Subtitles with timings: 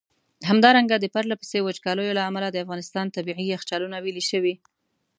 [0.49, 4.53] همدارنګه د پرله پسي وچکالیو له امله د افغانستان٪ طبیعي یخچالونه ویلي شوي.